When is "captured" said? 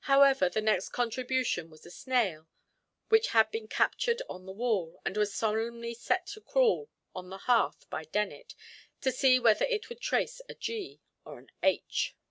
3.66-4.20